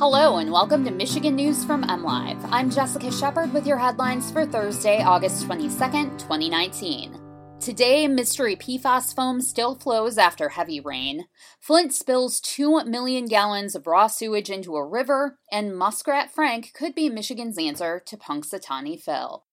[0.00, 2.42] Hello, and welcome to Michigan News from MLive.
[2.50, 7.20] I'm Jessica Shepard with your headlines for Thursday, August 22nd, 2019.
[7.60, 11.26] Today, mystery PFAS foam still flows after heavy rain.
[11.60, 16.94] Flint spills 2 million gallons of raw sewage into a river, and Muskrat Frank could
[16.94, 19.44] be Michigan's answer to Punxsutawney Phil.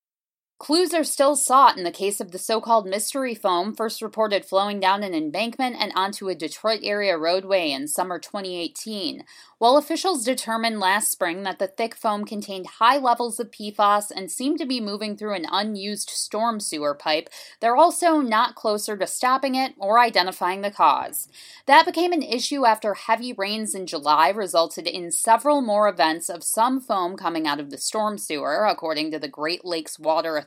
[0.60, 4.44] Clues are still sought in the case of the so called mystery foam, first reported
[4.44, 9.24] flowing down an embankment and onto a Detroit area roadway in summer 2018.
[9.60, 14.32] While officials determined last spring that the thick foam contained high levels of PFAS and
[14.32, 19.05] seemed to be moving through an unused storm sewer pipe, they're also not closer to
[19.05, 21.28] stopping it or identifying the cause.
[21.68, 26.44] That became an issue after heavy rains in July resulted in several more events of
[26.44, 30.46] some foam coming out of the storm sewer, according to the Great Lakes Water Authority.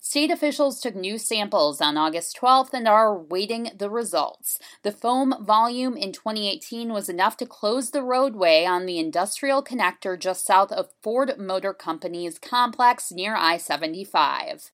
[0.00, 4.58] State officials took new samples on August 12th and are awaiting the results.
[4.82, 10.18] The foam volume in 2018 was enough to close the roadway on the industrial connector
[10.18, 14.70] just south of Ford Motor Company's complex near I 75.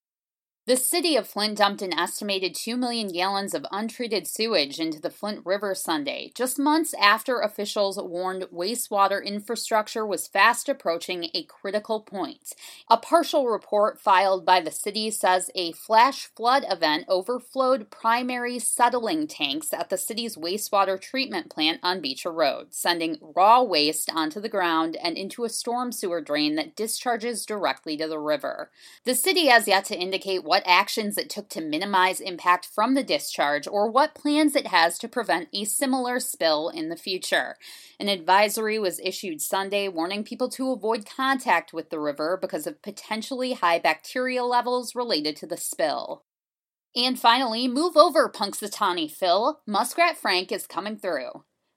[0.65, 5.09] The city of Flint dumped an estimated 2 million gallons of untreated sewage into the
[5.09, 11.99] Flint River Sunday, just months after officials warned wastewater infrastructure was fast approaching a critical
[11.99, 12.53] point.
[12.89, 19.27] A partial report filed by the city says a flash flood event overflowed primary settling
[19.27, 24.47] tanks at the city's wastewater treatment plant on Beecher Road, sending raw waste onto the
[24.47, 28.71] ground and into a storm sewer drain that discharges directly to the river.
[29.03, 33.03] The city has yet to indicate what actions it took to minimize impact from the
[33.03, 37.55] discharge, or what plans it has to prevent a similar spill in the future.
[37.99, 42.83] An advisory was issued Sunday warning people to avoid contact with the river because of
[42.83, 46.23] potentially high bacteria levels related to the spill.
[46.95, 49.59] And finally, move over, Punxsutawney Phil.
[49.65, 51.31] Muskrat Frank is coming through.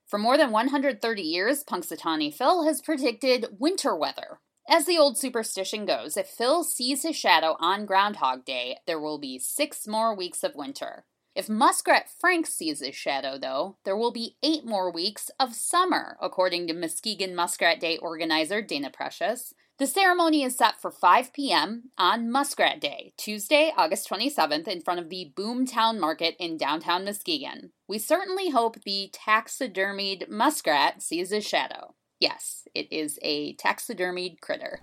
[0.07, 4.41] For more than 130 years, Punxsutawney Phil has predicted winter weather.
[4.69, 9.19] As the old superstition goes, if Phil sees his shadow on Groundhog Day, there will
[9.19, 11.05] be six more weeks of winter.
[11.37, 16.17] If Muskrat Frank sees his shadow, though, there will be eight more weeks of summer,
[16.21, 19.55] according to Muskegon Muskrat Day organizer Dana Precious.
[19.79, 21.91] The ceremony is set for 5 p.m.
[21.99, 27.71] on Muskrat Day, Tuesday, August 27th, in front of the Boomtown Market in downtown Muskegon.
[27.87, 31.95] We certainly hope the taxidermied muskrat sees his shadow.
[32.19, 34.81] Yes, it is a taxidermied critter.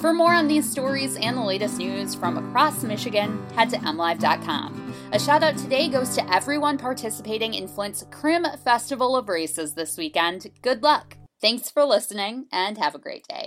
[0.00, 4.94] For more on these stories and the latest news from across Michigan, head to mlive.com.
[5.12, 9.96] A shout out today goes to everyone participating in Flint's Crim Festival of Races this
[9.96, 10.46] weekend.
[10.62, 11.16] Good luck!
[11.40, 13.46] Thanks for listening and have a great day.